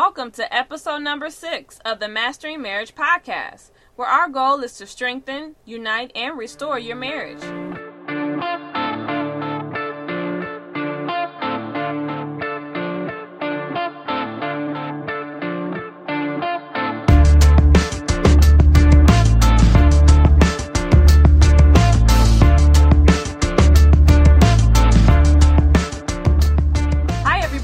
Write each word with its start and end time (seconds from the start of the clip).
Welcome 0.00 0.30
to 0.32 0.54
episode 0.54 1.00
number 1.00 1.28
six 1.28 1.80
of 1.84 1.98
the 1.98 2.06
Mastering 2.06 2.62
Marriage 2.62 2.94
podcast, 2.94 3.72
where 3.96 4.06
our 4.06 4.28
goal 4.28 4.62
is 4.62 4.76
to 4.76 4.86
strengthen, 4.86 5.56
unite, 5.64 6.12
and 6.14 6.38
restore 6.38 6.78
your 6.78 6.94
marriage. 6.94 7.42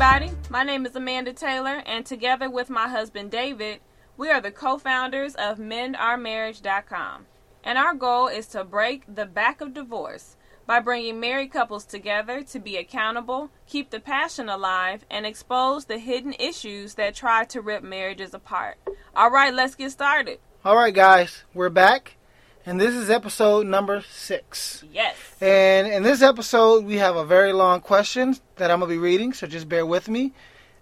Everybody. 0.04 0.36
My 0.50 0.62
name 0.62 0.84
is 0.84 0.94
Amanda 0.94 1.32
Taylor, 1.32 1.82
and 1.86 2.04
together 2.04 2.50
with 2.50 2.68
my 2.68 2.88
husband 2.88 3.30
David, 3.30 3.80
we 4.18 4.28
are 4.28 4.40
the 4.40 4.50
co 4.50 4.76
founders 4.76 5.34
of 5.34 5.56
MendOurMarriage.com. 5.56 7.24
And 7.62 7.78
our 7.78 7.94
goal 7.94 8.26
is 8.28 8.46
to 8.48 8.64
break 8.64 9.02
the 9.08 9.24
back 9.24 9.62
of 9.62 9.72
divorce 9.72 10.36
by 10.66 10.80
bringing 10.80 11.20
married 11.20 11.52
couples 11.52 11.86
together 11.86 12.42
to 12.42 12.58
be 12.58 12.76
accountable, 12.76 13.48
keep 13.66 13.88
the 13.88 14.00
passion 14.00 14.50
alive, 14.50 15.06
and 15.10 15.24
expose 15.24 15.86
the 15.86 15.98
hidden 15.98 16.34
issues 16.38 16.96
that 16.96 17.14
try 17.14 17.44
to 17.44 17.62
rip 17.62 17.82
marriages 17.82 18.34
apart. 18.34 18.76
All 19.16 19.30
right, 19.30 19.54
let's 19.54 19.74
get 19.74 19.90
started. 19.90 20.38
All 20.66 20.76
right, 20.76 20.94
guys, 20.94 21.44
we're 21.54 21.70
back, 21.70 22.13
and 22.66 22.80
this 22.80 22.94
is 22.94 23.10
episode 23.10 23.66
number 23.66 24.02
six. 24.10 24.84
Yes. 24.92 25.16
And 25.40 25.86
in 25.86 26.02
this 26.02 26.22
episode, 26.22 26.84
we 26.84 26.96
have 26.96 27.16
a 27.16 27.24
very 27.24 27.52
long 27.52 27.80
question 27.80 28.36
that 28.56 28.70
I'm 28.70 28.80
gonna 28.80 28.90
be 28.90 28.98
reading, 28.98 29.32
so 29.32 29.46
just 29.46 29.68
bear 29.68 29.84
with 29.84 30.08
me. 30.08 30.32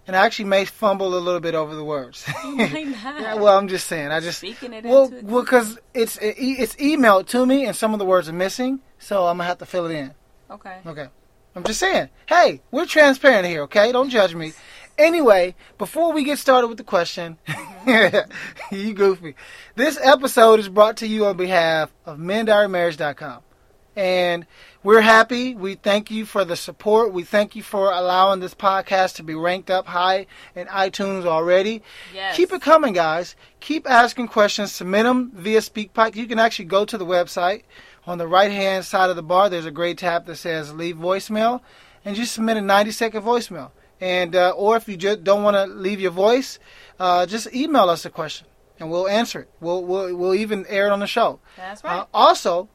And 0.05 0.15
I 0.15 0.25
actually 0.25 0.45
may 0.45 0.65
fumble 0.65 1.17
a 1.17 1.19
little 1.19 1.39
bit 1.39 1.55
over 1.55 1.75
the 1.75 1.83
words. 1.83 2.25
Yeah, 2.43 3.35
well, 3.35 3.57
I'm 3.57 3.67
just 3.67 3.87
saying. 3.87 4.11
I 4.11 4.19
just 4.19 4.39
Speaking 4.39 4.73
it 4.73 4.83
well, 4.85 5.05
into 5.05 5.25
well, 5.25 5.43
because 5.43 5.79
it's 5.93 6.17
it, 6.17 6.35
it's 6.37 6.75
emailed 6.75 7.27
to 7.27 7.45
me, 7.45 7.65
and 7.65 7.75
some 7.75 7.93
of 7.93 7.99
the 7.99 8.05
words 8.05 8.27
are 8.27 8.33
missing, 8.33 8.79
so 8.99 9.25
I'm 9.25 9.37
gonna 9.37 9.47
have 9.47 9.59
to 9.59 9.65
fill 9.65 9.85
it 9.85 9.95
in. 9.95 10.13
Okay. 10.49 10.77
Okay. 10.85 11.07
I'm 11.55 11.63
just 11.63 11.79
saying. 11.79 12.09
Hey, 12.25 12.61
we're 12.71 12.85
transparent 12.85 13.45
here, 13.45 13.63
okay? 13.63 13.91
Don't 13.91 14.09
judge 14.09 14.33
me. 14.33 14.53
Anyway, 14.97 15.55
before 15.77 16.13
we 16.13 16.23
get 16.23 16.37
started 16.37 16.67
with 16.67 16.77
the 16.77 16.83
question, 16.83 17.37
you 18.71 18.93
goofy. 18.93 19.35
This 19.75 19.97
episode 20.01 20.59
is 20.59 20.69
brought 20.69 20.97
to 20.97 21.07
you 21.07 21.25
on 21.25 21.35
behalf 21.35 21.91
of 22.05 22.19
MendOurMarriage.com. 22.19 23.41
And 23.95 24.45
we're 24.83 25.01
happy. 25.01 25.55
We 25.55 25.75
thank 25.75 26.09
you 26.11 26.25
for 26.25 26.45
the 26.45 26.55
support. 26.55 27.13
We 27.13 27.23
thank 27.23 27.55
you 27.55 27.63
for 27.63 27.91
allowing 27.91 28.39
this 28.39 28.55
podcast 28.55 29.15
to 29.15 29.23
be 29.23 29.35
ranked 29.35 29.69
up 29.69 29.85
high 29.87 30.25
in 30.55 30.67
iTunes 30.67 31.25
already. 31.25 31.83
Yes. 32.13 32.35
Keep 32.35 32.53
it 32.53 32.61
coming, 32.61 32.93
guys. 32.93 33.35
Keep 33.59 33.89
asking 33.89 34.27
questions. 34.27 34.71
Submit 34.71 35.03
them 35.03 35.31
via 35.33 35.59
SpeakPipe. 35.59 36.15
You 36.15 36.27
can 36.27 36.39
actually 36.39 36.65
go 36.65 36.85
to 36.85 36.97
the 36.97 37.05
website. 37.05 37.63
On 38.05 38.17
the 38.17 38.27
right 38.27 38.51
hand 38.51 38.83
side 38.85 39.09
of 39.09 39.15
the 39.15 39.23
bar, 39.23 39.49
there's 39.49 39.65
a 39.65 39.71
gray 39.71 39.93
tab 39.93 40.25
that 40.25 40.35
says 40.35 40.73
leave 40.73 40.97
voicemail, 40.97 41.61
and 42.03 42.15
just 42.15 42.33
submit 42.33 42.57
a 42.57 42.61
90 42.61 42.91
second 42.91 43.21
voicemail. 43.21 43.71
And 44.03 44.35
uh, 44.35 44.49
or 44.57 44.75
if 44.75 44.89
you 44.89 44.97
just 44.97 45.23
don't 45.23 45.43
want 45.43 45.55
to 45.55 45.65
leave 45.65 46.01
your 46.01 46.11
voice, 46.11 46.59
uh, 46.99 47.25
just 47.25 47.53
email 47.55 47.89
us 47.89 48.03
a 48.03 48.09
question, 48.09 48.45
and 48.77 48.91
we'll 48.91 49.07
answer 49.07 49.39
it. 49.43 49.49
We'll 49.61 49.81
we'll, 49.85 50.13
we'll 50.13 50.35
even 50.35 50.65
air 50.67 50.87
it 50.87 50.91
on 50.91 50.99
the 50.99 51.07
show. 51.07 51.39
That's 51.55 51.81
right. 51.85 51.99
Uh, 51.99 52.05
also, 52.13 52.67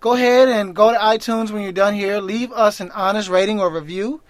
go 0.00 0.14
ahead 0.14 0.48
and 0.48 0.74
go 0.74 0.90
to 0.90 0.98
iTunes 0.98 1.52
when 1.52 1.62
you're 1.62 1.70
done 1.70 1.94
here. 1.94 2.18
Leave 2.18 2.50
us 2.50 2.80
an 2.80 2.90
honest 2.90 3.28
rating 3.28 3.60
or 3.60 3.70
review, 3.72 4.22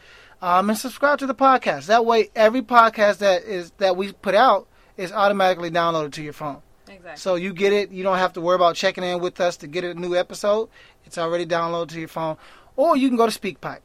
um, 0.42 0.68
and 0.68 0.78
subscribe 0.78 1.18
to 1.20 1.26
the 1.26 1.34
podcast. 1.34 1.86
That 1.86 2.04
way, 2.04 2.28
every 2.36 2.60
podcast 2.60 3.18
that 3.18 3.44
is 3.44 3.70
that 3.78 3.96
we 3.96 4.12
put 4.12 4.34
out 4.34 4.68
is 4.98 5.12
automatically 5.12 5.70
downloaded 5.70 6.12
to 6.12 6.22
your 6.22 6.34
phone. 6.34 6.60
exactly. 6.86 7.16
So 7.16 7.36
you 7.36 7.54
get 7.54 7.72
it. 7.72 7.90
You 7.92 8.02
don't 8.02 8.18
have 8.18 8.34
to 8.34 8.42
worry 8.42 8.56
about 8.56 8.76
checking 8.76 9.04
in 9.04 9.20
with 9.20 9.40
us 9.40 9.56
to 9.58 9.66
get 9.66 9.84
a 9.84 9.94
new 9.94 10.14
episode. 10.14 10.68
It's 11.06 11.16
already 11.16 11.46
downloaded 11.46 11.88
to 11.92 11.98
your 11.98 12.08
phone, 12.08 12.36
or 12.76 12.94
you 12.94 13.08
can 13.08 13.16
go 13.16 13.26
to 13.26 13.40
SpeakPipe. 13.40 13.80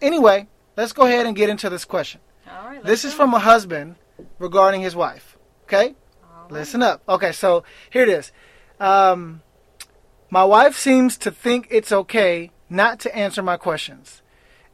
Anyway, 0.00 0.48
let's 0.80 0.92
go 0.92 1.04
ahead 1.04 1.26
and 1.26 1.36
get 1.36 1.50
into 1.50 1.68
this 1.68 1.84
question. 1.84 2.20
All 2.50 2.66
right. 2.66 2.82
This 2.82 3.04
is 3.04 3.12
do 3.12 3.18
from 3.18 3.34
a 3.34 3.38
husband 3.38 3.96
regarding 4.38 4.80
his 4.80 4.96
wife. 4.96 5.36
Okay. 5.64 5.88
it. 5.88 5.96
All 6.24 6.42
right. 6.44 6.52
Listen 6.52 6.82
up. 6.82 7.02
Okay, 7.08 7.32
so 7.32 7.64
here 7.90 8.02
it 8.02 8.08
is. 8.08 8.32
Um, 8.78 9.42
my 10.30 10.42
wife 10.44 10.78
seems 10.78 11.18
to 11.18 11.30
think 11.30 11.68
it's 11.70 11.92
okay 11.92 12.50
not 12.70 12.98
to 13.00 13.14
answer 13.14 13.42
my 13.42 13.56
questions. 13.56 14.22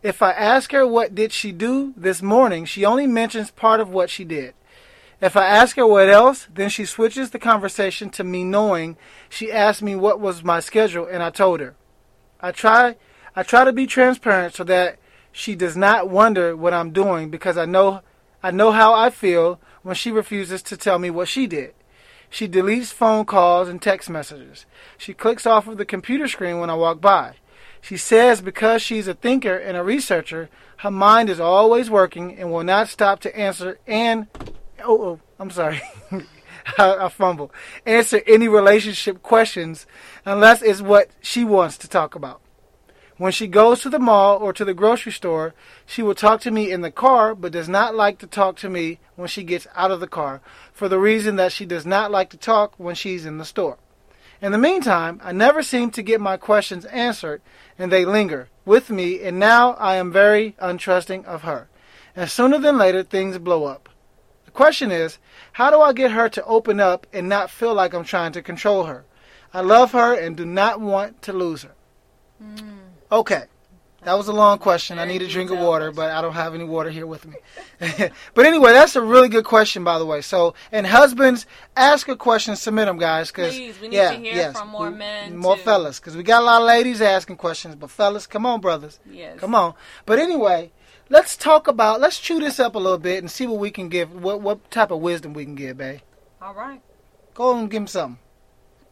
If 0.02 0.22
I 0.22 0.30
ask 0.30 0.70
her 0.72 0.86
what 0.86 1.14
did 1.14 1.32
she 1.32 1.50
do 1.50 1.92
this 1.96 2.22
morning, 2.22 2.66
she 2.66 2.84
only 2.84 3.06
mentions 3.06 3.50
part 3.50 3.80
of 3.80 3.88
what 3.88 4.08
she 4.08 4.24
did. 4.24 4.54
If 5.20 5.36
I 5.36 5.46
ask 5.46 5.76
her 5.76 5.86
what 5.86 6.08
else, 6.08 6.46
then 6.52 6.68
she 6.68 6.84
switches 6.84 7.30
the 7.30 7.38
conversation 7.38 8.10
to 8.10 8.22
me 8.22 8.44
knowing 8.44 8.96
she 9.28 9.50
asked 9.50 9.82
me 9.82 9.96
what 9.96 10.20
was 10.20 10.44
my 10.44 10.60
schedule 10.60 11.06
and 11.06 11.22
I 11.22 11.30
told 11.30 11.58
her. 11.60 11.74
I 12.38 12.52
try 12.52 12.96
I 13.34 13.42
try 13.42 13.64
to 13.64 13.72
be 13.72 13.86
transparent 13.86 14.54
so 14.54 14.62
that 14.64 14.98
she 15.36 15.54
does 15.54 15.76
not 15.76 16.08
wonder 16.08 16.56
what 16.56 16.72
I'm 16.72 16.92
doing 16.92 17.28
because 17.28 17.58
I 17.58 17.66
know 17.66 18.00
I 18.42 18.50
know 18.50 18.72
how 18.72 18.94
I 18.94 19.10
feel 19.10 19.60
when 19.82 19.94
she 19.94 20.10
refuses 20.10 20.62
to 20.62 20.78
tell 20.78 20.98
me 20.98 21.10
what 21.10 21.28
she 21.28 21.46
did. 21.46 21.74
She 22.30 22.48
deletes 22.48 22.86
phone 22.86 23.26
calls 23.26 23.68
and 23.68 23.80
text 23.80 24.08
messages. 24.08 24.64
She 24.96 25.12
clicks 25.12 25.44
off 25.44 25.68
of 25.68 25.76
the 25.76 25.84
computer 25.84 26.26
screen 26.26 26.58
when 26.58 26.70
I 26.70 26.74
walk 26.74 27.02
by. 27.02 27.34
She 27.82 27.98
says 27.98 28.40
because 28.40 28.80
she's 28.80 29.08
a 29.08 29.12
thinker 29.12 29.54
and 29.54 29.76
a 29.76 29.82
researcher, 29.82 30.48
her 30.78 30.90
mind 30.90 31.28
is 31.28 31.38
always 31.38 31.90
working 31.90 32.38
and 32.38 32.50
will 32.50 32.64
not 32.64 32.88
stop 32.88 33.20
to 33.20 33.38
answer 33.38 33.78
and 33.86 34.28
oh, 34.82 35.02
oh 35.02 35.20
I'm 35.38 35.50
sorry. 35.50 35.82
I, 36.78 36.96
I 36.96 37.08
fumble. 37.10 37.52
Answer 37.84 38.22
any 38.26 38.48
relationship 38.48 39.22
questions 39.22 39.86
unless 40.24 40.62
it's 40.62 40.80
what 40.80 41.10
she 41.20 41.44
wants 41.44 41.76
to 41.78 41.88
talk 41.88 42.14
about. 42.14 42.40
When 43.18 43.32
she 43.32 43.46
goes 43.46 43.80
to 43.80 43.88
the 43.88 43.98
mall 43.98 44.36
or 44.36 44.52
to 44.52 44.64
the 44.64 44.74
grocery 44.74 45.12
store, 45.12 45.54
she 45.86 46.02
will 46.02 46.14
talk 46.14 46.42
to 46.42 46.50
me 46.50 46.70
in 46.70 46.82
the 46.82 46.90
car, 46.90 47.34
but 47.34 47.52
does 47.52 47.68
not 47.68 47.94
like 47.94 48.18
to 48.18 48.26
talk 48.26 48.56
to 48.56 48.68
me 48.68 48.98
when 49.14 49.28
she 49.28 49.42
gets 49.42 49.66
out 49.74 49.90
of 49.90 50.00
the 50.00 50.06
car, 50.06 50.42
for 50.70 50.86
the 50.86 50.98
reason 50.98 51.36
that 51.36 51.52
she 51.52 51.64
does 51.64 51.86
not 51.86 52.10
like 52.10 52.28
to 52.30 52.36
talk 52.36 52.74
when 52.76 52.94
she's 52.94 53.24
in 53.24 53.38
the 53.38 53.44
store. 53.46 53.78
In 54.42 54.52
the 54.52 54.58
meantime, 54.58 55.18
I 55.24 55.32
never 55.32 55.62
seem 55.62 55.90
to 55.92 56.02
get 56.02 56.20
my 56.20 56.36
questions 56.36 56.84
answered, 56.86 57.40
and 57.78 57.90
they 57.90 58.04
linger 58.04 58.50
with 58.66 58.90
me, 58.90 59.22
and 59.22 59.38
now 59.38 59.72
I 59.74 59.94
am 59.94 60.12
very 60.12 60.54
untrusting 60.60 61.24
of 61.24 61.40
her. 61.42 61.68
And 62.14 62.30
sooner 62.30 62.58
than 62.58 62.76
later, 62.76 63.02
things 63.02 63.38
blow 63.38 63.64
up. 63.64 63.88
The 64.44 64.50
question 64.50 64.92
is, 64.92 65.16
how 65.52 65.70
do 65.70 65.80
I 65.80 65.94
get 65.94 66.12
her 66.12 66.28
to 66.28 66.44
open 66.44 66.80
up 66.80 67.06
and 67.14 67.30
not 67.30 67.50
feel 67.50 67.72
like 67.72 67.94
I'm 67.94 68.04
trying 68.04 68.32
to 68.32 68.42
control 68.42 68.84
her? 68.84 69.06
I 69.54 69.62
love 69.62 69.92
her 69.92 70.12
and 70.12 70.36
do 70.36 70.44
not 70.44 70.82
want 70.82 71.22
to 71.22 71.32
lose 71.32 71.62
her. 71.62 71.74
Hmm. 72.38 72.85
Okay. 73.10 73.44
That 74.02 74.16
was 74.16 74.28
a 74.28 74.32
long 74.32 74.58
question. 74.58 75.00
I 75.00 75.04
need 75.04 75.22
a 75.22 75.26
drink 75.26 75.50
of 75.50 75.58
water, 75.58 75.90
but 75.90 76.12
I 76.12 76.22
don't 76.22 76.34
have 76.34 76.54
any 76.54 76.62
water 76.62 76.90
here 76.90 77.08
with 77.08 77.26
me. 77.26 77.36
but 78.34 78.46
anyway, 78.46 78.72
that's 78.72 78.94
a 78.94 79.02
really 79.02 79.28
good 79.28 79.44
question, 79.44 79.82
by 79.82 79.98
the 79.98 80.06
way. 80.06 80.20
So, 80.20 80.54
and 80.70 80.86
husbands, 80.86 81.44
ask 81.76 82.06
a 82.06 82.14
question, 82.14 82.54
submit 82.54 82.86
them, 82.86 82.98
guys, 82.98 83.32
because 83.32 83.52
Please, 83.56 83.80
we 83.80 83.88
need 83.88 83.96
yeah, 83.96 84.12
to 84.12 84.16
hear 84.18 84.34
yes, 84.34 84.56
from 84.56 84.68
more 84.68 84.90
we- 84.90 84.96
men, 84.96 85.36
more 85.36 85.56
too. 85.56 85.62
fellas, 85.62 85.98
because 85.98 86.16
we 86.16 86.22
got 86.22 86.42
a 86.42 86.44
lot 86.44 86.60
of 86.62 86.68
ladies 86.68 87.02
asking 87.02 87.34
questions. 87.34 87.74
But 87.74 87.90
fellas, 87.90 88.28
come 88.28 88.46
on, 88.46 88.60
brothers, 88.60 89.00
Yes. 89.10 89.40
come 89.40 89.56
on. 89.56 89.74
But 90.04 90.20
anyway, 90.20 90.70
let's 91.08 91.36
talk 91.36 91.66
about, 91.66 92.00
let's 92.00 92.20
chew 92.20 92.38
this 92.38 92.60
up 92.60 92.76
a 92.76 92.78
little 92.78 92.98
bit 92.98 93.18
and 93.18 93.28
see 93.30 93.48
what 93.48 93.58
we 93.58 93.72
can 93.72 93.88
give, 93.88 94.12
what 94.22 94.40
what 94.40 94.70
type 94.70 94.92
of 94.92 95.00
wisdom 95.00 95.32
we 95.32 95.44
can 95.44 95.56
give, 95.56 95.78
babe. 95.78 96.00
All 96.40 96.54
right. 96.54 96.80
Go 97.34 97.50
on 97.54 97.58
and 97.62 97.70
give 97.70 97.82
him 97.82 97.86
something. 97.88 98.18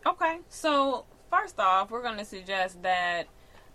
Okay. 0.05 0.41
So 0.49 1.05
first 1.31 1.61
off, 1.61 1.93
we're 1.93 2.03
going 2.03 2.19
to 2.19 2.25
suggest 2.25 2.83
that 2.83 3.29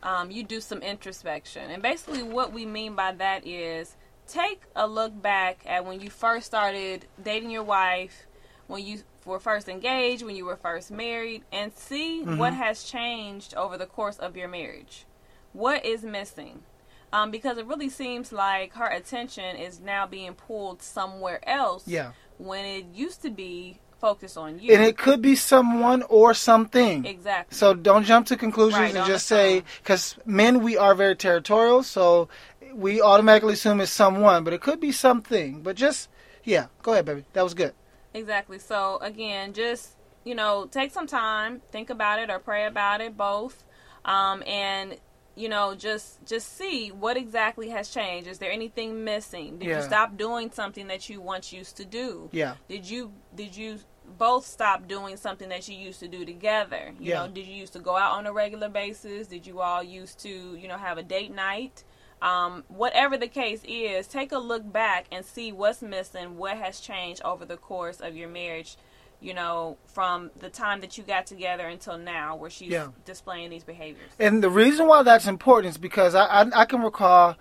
um, 0.03 0.31
you 0.31 0.43
do 0.43 0.61
some 0.61 0.79
introspection, 0.79 1.69
and 1.71 1.81
basically 1.81 2.23
what 2.23 2.53
we 2.53 2.65
mean 2.65 2.95
by 2.95 3.11
that 3.13 3.45
is 3.45 3.95
take 4.27 4.63
a 4.75 4.87
look 4.87 5.19
back 5.21 5.63
at 5.65 5.85
when 5.85 5.99
you 5.99 6.09
first 6.09 6.45
started 6.45 7.05
dating 7.21 7.49
your 7.49 7.63
wife, 7.63 8.27
when 8.67 8.85
you 8.85 8.99
were 9.25 9.39
first 9.39 9.67
engaged, 9.67 10.23
when 10.23 10.35
you 10.35 10.45
were 10.45 10.55
first 10.55 10.91
married, 10.91 11.43
and 11.51 11.73
see 11.73 12.23
what 12.23 12.53
has 12.53 12.83
changed 12.83 13.53
over 13.55 13.77
the 13.77 13.85
course 13.85 14.17
of 14.17 14.37
your 14.37 14.47
marriage. 14.47 15.05
What 15.53 15.85
is 15.85 16.03
missing? 16.03 16.63
Um, 17.11 17.31
because 17.31 17.57
it 17.57 17.65
really 17.65 17.89
seems 17.89 18.31
like 18.31 18.73
her 18.75 18.85
attention 18.85 19.55
is 19.55 19.79
now 19.79 20.05
being 20.05 20.33
pulled 20.35 20.83
somewhere 20.83 21.47
else. 21.49 21.87
Yeah. 21.87 22.11
When 22.37 22.63
it 22.63 22.85
used 22.93 23.23
to 23.23 23.31
be 23.31 23.79
focused 23.99 24.37
on 24.37 24.59
you. 24.59 24.73
And 24.73 24.83
it 24.83 24.97
could 24.97 25.21
be 25.21 25.35
someone 25.35 26.03
or 26.03 26.33
something. 26.33 27.05
exactly. 27.05 27.55
So 27.55 27.73
don't 27.73 28.03
jump 28.03 28.27
to 28.27 28.37
conclusions 28.37 28.79
Right, 28.81 28.95
and 28.95 29.05
just 29.05 29.27
say 29.27 29.63
because 29.83 30.17
men 30.25 30.63
we 30.63 30.77
are 30.77 30.95
very 30.95 31.15
territorial, 31.15 31.83
so 31.83 32.29
we 32.73 33.01
automatically 33.01 33.53
assume 33.53 33.81
it's 33.81 33.91
someone, 33.91 34.43
but 34.43 34.53
it 34.53 34.61
could 34.61 34.79
be 34.79 34.91
something. 34.91 35.61
But 35.61 35.75
just 35.75 36.09
yeah, 36.43 36.67
go 36.81 36.93
ahead, 36.93 37.05
baby. 37.05 37.25
That 37.33 37.43
was 37.43 37.53
good. 37.53 37.73
Exactly. 38.13 38.59
So 38.59 38.97
again, 39.01 39.53
just 39.53 39.95
you 40.23 40.35
know, 40.35 40.67
take 40.69 40.91
some 40.91 41.07
time, 41.07 41.61
think 41.71 41.89
about 41.89 42.19
it 42.19 42.29
or 42.29 42.39
pray 42.39 42.65
about 42.65 43.01
it, 43.01 43.15
both, 43.17 43.63
um, 44.05 44.43
and 44.45 44.97
you 45.35 45.47
know, 45.47 45.73
just 45.73 46.23
just 46.25 46.57
see 46.57 46.89
what 46.91 47.15
exactly 47.15 47.69
has 47.69 47.89
changed. 47.89 48.27
Is 48.27 48.39
there 48.39 48.51
anything 48.51 49.03
missing? 49.05 49.57
Did 49.57 49.69
Yeah. 49.69 49.77
you 49.77 49.83
stop 49.83 50.17
doing 50.17 50.51
something 50.51 50.87
that 50.87 51.09
you 51.09 51.21
once 51.21 51.53
used 51.53 51.77
to 51.77 51.85
do? 51.85 52.29
Yeah. 52.33 52.55
Did 52.67 52.89
you 52.89 53.13
did 53.33 53.55
you 53.55 53.79
both 54.17 54.45
stop 54.45 54.87
doing 54.87 55.17
something 55.17 55.49
that 55.49 55.67
you 55.67 55.75
used 55.77 55.99
to 55.99 56.07
do 56.07 56.25
together? 56.25 56.93
You 56.99 57.11
Yeah. 57.11 57.19
know, 57.21 57.27
did 57.27 57.45
you 57.45 57.55
used 57.55 57.73
to 57.73 57.79
go 57.79 57.95
out 57.95 58.13
on 58.13 58.25
a 58.25 58.33
regular 58.33 58.69
basis? 58.69 59.27
Did 59.27 59.45
you 59.45 59.61
all 59.61 59.83
used 59.83 60.19
to, 60.19 60.29
you 60.29 60.67
know, 60.67 60.77
have 60.77 60.97
a 60.97 61.03
date 61.03 61.33
night? 61.33 61.83
Um, 62.21 62.65
whatever 62.67 63.17
the 63.17 63.27
case 63.29 63.61
is, 63.65 64.05
take 64.07 64.31
a 64.33 64.37
look 64.39 64.69
back 64.71 65.05
and 65.11 65.25
see 65.25 65.51
what's 65.53 65.81
missing, 65.81 66.37
what 66.37 66.57
has 66.57 66.81
changed 66.81 67.21
over 67.23 67.45
the 67.45 67.55
course 67.55 68.01
of 68.01 68.15
your 68.17 68.27
marriage, 68.27 68.77
you 69.21 69.33
know, 69.33 69.77
from 69.85 70.31
the 70.37 70.49
time 70.49 70.81
that 70.81 70.97
you 70.97 71.03
got 71.05 71.25
together 71.25 71.65
until 71.67 71.97
now 71.97 72.35
where 72.35 72.49
she's 72.49 72.71
Yeah. 72.73 72.87
displaying 73.05 73.49
these 73.51 73.63
behaviors. 73.63 74.11
And 74.19 74.43
the 74.43 74.49
reason 74.49 74.87
why 74.87 75.03
that's 75.03 75.27
important 75.27 75.71
is 75.73 75.77
because 75.77 76.13
I, 76.13 76.25
I, 76.25 76.61
I 76.61 76.65
can 76.65 76.81
recall 76.81 77.37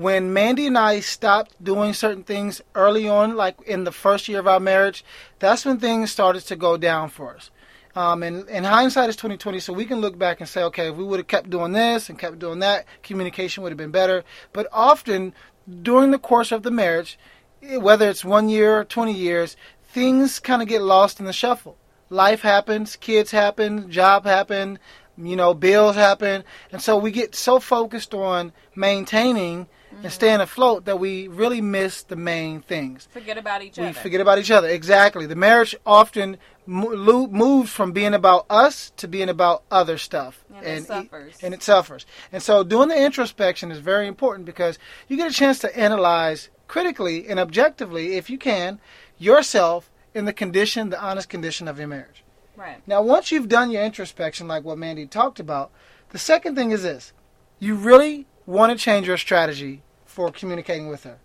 when 0.00 0.32
Mandy 0.32 0.66
and 0.66 0.78
I 0.78 1.00
stopped 1.00 1.62
doing 1.62 1.92
certain 1.92 2.22
things 2.22 2.62
early 2.74 3.06
on, 3.06 3.36
like 3.36 3.60
in 3.66 3.84
the 3.84 3.92
first 3.92 4.28
year 4.28 4.40
of 4.40 4.46
our 4.46 4.58
marriage, 4.58 5.04
that's 5.38 5.66
when 5.66 5.78
things 5.78 6.10
started 6.10 6.40
to 6.46 6.56
go 6.56 6.78
down 6.78 7.10
for 7.10 7.36
us. 7.36 7.50
Um, 7.94 8.22
and, 8.22 8.48
and 8.48 8.64
hindsight 8.64 9.10
is 9.10 9.16
twenty 9.16 9.36
twenty, 9.36 9.60
so 9.60 9.74
we 9.74 9.84
can 9.84 10.00
look 10.00 10.16
back 10.16 10.40
and 10.40 10.48
say, 10.48 10.62
okay, 10.62 10.88
if 10.88 10.96
we 10.96 11.04
would 11.04 11.20
have 11.20 11.26
kept 11.26 11.50
doing 11.50 11.72
this 11.72 12.08
and 12.08 12.18
kept 12.18 12.38
doing 12.38 12.60
that, 12.60 12.86
communication 13.02 13.62
would 13.62 13.72
have 13.72 13.76
been 13.76 13.90
better. 13.90 14.24
But 14.54 14.68
often 14.72 15.34
during 15.82 16.12
the 16.12 16.18
course 16.18 16.50
of 16.50 16.62
the 16.62 16.70
marriage, 16.70 17.18
eh, 17.62 17.76
whether 17.76 18.08
it's 18.08 18.24
one 18.24 18.48
year 18.48 18.78
or 18.78 18.84
twenty 18.84 19.12
years, 19.12 19.54
things 19.84 20.40
kind 20.40 20.62
of 20.62 20.68
get 20.68 20.80
lost 20.80 21.20
in 21.20 21.26
the 21.26 21.32
shuffle. 21.34 21.76
Life 22.08 22.40
happens, 22.40 22.96
kids 22.96 23.32
happen, 23.32 23.90
job 23.90 24.24
happen, 24.24 24.78
you 25.18 25.36
know, 25.36 25.52
bills 25.52 25.96
happen, 25.96 26.42
and 26.72 26.80
so 26.80 26.96
we 26.96 27.10
get 27.10 27.34
so 27.34 27.60
focused 27.60 28.14
on 28.14 28.52
maintaining 28.74 29.66
and 30.02 30.12
staying 30.12 30.40
afloat 30.40 30.84
that 30.86 30.98
we 30.98 31.28
really 31.28 31.60
miss 31.60 32.02
the 32.02 32.16
main 32.16 32.60
things. 32.60 33.08
Forget 33.12 33.36
about 33.38 33.62
each 33.62 33.76
We 33.76 33.84
other. 33.84 33.90
We 33.90 33.94
forget 33.94 34.20
about 34.20 34.38
each 34.38 34.50
other. 34.50 34.68
Exactly. 34.68 35.26
The 35.26 35.34
marriage 35.36 35.74
often 35.84 36.38
mo- 36.66 37.26
moves 37.26 37.70
from 37.70 37.92
being 37.92 38.14
about 38.14 38.46
us 38.48 38.92
to 38.98 39.08
being 39.08 39.28
about 39.28 39.62
other 39.70 39.98
stuff, 39.98 40.44
And 40.54 40.64
it 40.66 40.86
suffers. 40.86 41.34
and 41.42 41.52
it 41.54 41.62
suffers. 41.62 42.06
And 42.32 42.42
so, 42.42 42.62
doing 42.64 42.88
the 42.88 43.02
introspection 43.04 43.70
is 43.70 43.78
very 43.78 44.06
important 44.06 44.46
because 44.46 44.78
you 45.08 45.16
get 45.16 45.30
a 45.30 45.34
chance 45.34 45.58
to 45.60 45.76
analyze 45.78 46.48
critically 46.68 47.28
and 47.28 47.38
objectively, 47.40 48.14
if 48.16 48.30
you 48.30 48.38
can, 48.38 48.78
yourself 49.18 49.90
in 50.14 50.24
the 50.24 50.32
condition, 50.32 50.90
the 50.90 51.00
honest 51.02 51.28
condition 51.28 51.68
of 51.68 51.78
your 51.78 51.88
marriage. 51.88 52.24
right. 52.56 52.80
Now, 52.86 53.02
once 53.02 53.30
you've 53.32 53.48
done 53.48 53.70
your 53.70 53.82
introspection, 53.82 54.48
like 54.48 54.64
what 54.64 54.78
Mandy 54.78 55.06
talked 55.06 55.40
about, 55.40 55.70
the 56.10 56.18
second 56.18 56.54
thing 56.56 56.70
is 56.70 56.82
this: 56.82 57.12
you 57.58 57.74
really 57.74 58.26
want 58.46 58.76
to 58.76 58.82
change 58.82 59.06
your 59.06 59.16
strategy 59.16 59.82
for 60.04 60.30
communicating 60.30 60.88
with 60.88 61.04
her 61.04 61.18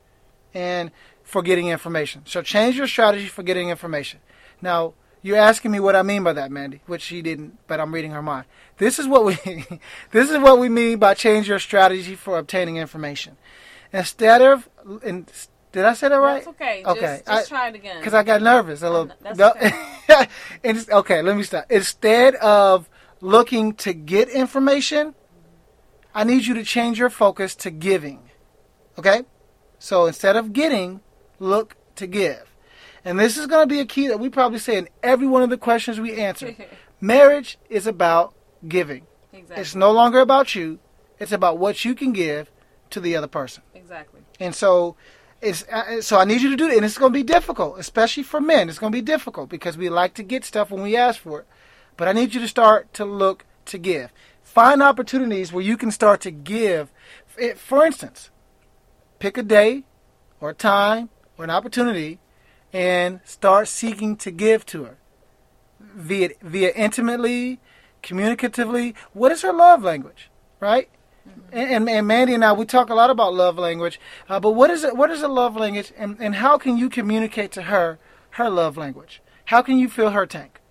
and 0.54 0.92
for 1.24 1.42
getting 1.42 1.68
information. 1.68 2.22
So, 2.26 2.42
change 2.42 2.78
your 2.78 2.88
strategy 2.88 3.28
for 3.28 3.44
getting 3.44 3.70
information. 3.70 4.20
Now, 4.62 4.94
you're 5.22 5.38
asking 5.38 5.72
me 5.72 5.80
what 5.80 5.96
I 5.96 6.04
mean 6.04 6.24
by 6.24 6.34
that, 6.34 6.52
Mandy, 6.52 6.82
which 6.86 7.02
she 7.02 7.22
didn't, 7.24 7.58
but 7.68 7.80
I'm 7.80 7.92
reading 7.94 8.12
her 8.12 8.22
mind. 8.22 8.46
This 8.78 9.00
is 9.00 9.08
what 9.08 9.26
we 9.26 9.34
this 10.12 10.30
is 10.30 10.38
what 10.38 10.60
we 10.60 10.70
mean 10.70 11.00
by 11.00 11.14
change 11.16 11.48
your 11.48 11.60
strategy 11.60 12.16
for 12.16 12.38
obtaining 12.38 12.78
information. 12.78 13.38
Instead 13.92 14.42
of, 14.42 14.70
in, 15.04 15.26
did 15.72 15.86
I 15.86 15.94
say 15.94 16.10
that 16.10 16.16
right? 16.16 16.36
That's 16.46 16.48
okay. 16.48 16.84
Okay, 16.86 17.02
Just, 17.02 17.26
just 17.26 17.52
I- 17.52 17.56
try 17.58 17.68
it 17.70 17.76
again. 17.76 17.98
because 18.00 18.14
I 18.14 18.24
got 18.24 18.42
nervous 18.42 18.82
a 18.84 18.90
little. 18.90 19.12
that's 19.22 19.40
okay. 19.40 19.72
Okay, 20.92 21.22
let 21.22 21.36
me 21.36 21.44
stop. 21.44 21.66
Instead 21.70 22.36
of 22.36 22.88
looking 23.22 23.74
to 23.74 23.94
get 23.94 24.30
information, 24.30 25.16
I 26.16 26.24
need 26.24 26.46
you 26.46 26.54
to 26.56 26.64
change 26.64 26.98
your 26.98 27.10
focus 27.10 27.56
to 27.58 27.70
giving. 27.70 28.30
Okay? 28.98 29.24
So 29.78 30.06
instead 30.06 30.38
of 30.38 30.54
getting, 30.54 31.02
look 31.40 31.76
to 31.98 32.08
give. 32.08 32.56
And 33.04 33.20
this 33.20 33.38
is 33.38 33.46
going 33.46 33.68
to 33.68 33.74
be 33.74 33.82
a 33.82 33.86
key 33.86 34.08
that 34.08 34.20
we 34.20 34.30
probably 34.30 34.58
say 34.58 34.78
in 34.78 34.88
every 35.04 35.28
one 35.28 35.44
of 35.44 35.50
the 35.50 35.58
questions 35.58 36.00
we 36.00 36.16
answer. 36.16 36.56
Marriage 37.02 37.60
is 37.70 37.86
about 37.86 38.34
giving. 38.68 39.06
exactly. 39.32 39.62
It's 39.62 39.76
no 39.76 39.92
longer 39.92 40.22
about 40.22 40.56
you. 40.56 40.80
It's 41.20 41.32
about 41.32 41.58
what 41.58 41.86
you 41.86 41.94
can 41.94 42.14
give 42.14 42.50
to 42.90 43.00
the 43.00 43.16
other 43.16 43.28
person. 43.28 43.64
exactly. 43.74 44.22
And 44.40 44.56
so 44.56 44.96
it's 45.42 45.64
uh, 45.70 46.02
so 46.02 46.18
I 46.18 46.26
need 46.26 46.42
you 46.42 46.50
to 46.50 46.56
do 46.56 46.68
it, 46.68 46.76
and 46.76 46.86
it's 46.86 46.98
going 46.98 47.12
to 47.12 47.18
be 47.18 47.24
difficult, 47.24 47.78
especially 47.78 48.24
for 48.24 48.42
men. 48.42 48.70
It's 48.70 48.80
going 48.80 48.92
to 48.92 48.98
be 48.98 49.02
difficult 49.02 49.50
because 49.50 49.78
we 49.78 49.90
like 49.90 50.14
to 50.16 50.24
get 50.24 50.44
stuff 50.44 50.72
when 50.72 50.82
we 50.82 50.96
ask 50.96 51.20
for 51.22 51.42
it. 51.42 51.48
But 51.98 52.08
I 52.08 52.14
need 52.14 52.34
you 52.34 52.42
to 52.42 52.48
start 52.48 52.94
to 52.96 53.06
look 53.06 53.46
to 53.66 53.78
give. 53.78 54.12
Find 54.56 54.82
opportunities 54.82 55.52
where 55.52 55.62
you 55.64 55.76
can 55.76 55.92
start 55.92 56.22
to 56.22 56.32
give. 56.32 56.94
For 57.58 57.86
instance, 57.86 58.30
pick 59.20 59.38
a 59.38 59.44
day 59.44 59.84
or 60.40 60.52
a 60.52 60.54
time 60.54 61.10
or 61.38 61.44
an 61.44 61.50
opportunity 61.50 62.20
and 62.72 63.20
start 63.26 63.68
seeking 63.68 64.16
to 64.16 64.32
give 64.32 64.66
to 64.68 64.86
her 64.86 64.98
via 65.80 66.30
via 66.42 66.72
intimately, 66.72 67.60
communicatively. 68.02 68.96
What 69.12 69.34
is 69.34 69.42
her 69.42 69.52
love 69.52 69.84
language, 69.84 70.30
right? 70.62 70.90
And, 71.52 71.70
and, 71.70 71.90
and 71.90 72.08
Mandy 72.08 72.34
and 72.34 72.46
I, 72.46 72.54
we 72.54 72.64
talk 72.66 72.90
a 72.90 72.96
lot 72.96 73.10
about 73.10 73.34
love 73.34 73.58
language. 73.58 74.00
Uh, 74.30 74.40
but 74.40 74.52
what 74.52 74.70
is 74.70 74.86
it? 74.86 74.96
What 74.96 75.12
is 75.12 75.22
a 75.22 75.28
love 75.28 75.58
language, 75.58 75.92
and, 75.98 76.16
and 76.22 76.36
how 76.36 76.58
can 76.58 76.78
you 76.78 76.90
communicate 76.90 77.52
to 77.54 77.64
her 77.64 78.00
her 78.32 78.50
love 78.50 78.78
language? 78.78 79.22
How 79.46 79.62
can 79.62 79.78
you 79.78 79.90
fill 79.90 80.12
her 80.12 80.26
tank? 80.26 80.62